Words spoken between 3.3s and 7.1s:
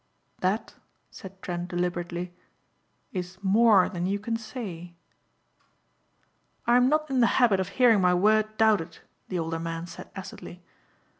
more than you can say." "I am not